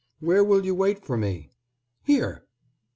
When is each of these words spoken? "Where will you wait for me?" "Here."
"Where 0.19 0.43
will 0.43 0.65
you 0.65 0.73
wait 0.73 1.05
for 1.05 1.15
me?" 1.15 1.51
"Here." 2.01 2.47